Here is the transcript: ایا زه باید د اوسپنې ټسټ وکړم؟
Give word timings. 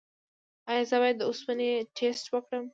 ایا 0.69 0.83
زه 0.89 0.95
باید 1.01 1.15
د 1.19 1.23
اوسپنې 1.29 1.69
ټسټ 1.97 2.25
وکړم؟ 2.31 2.65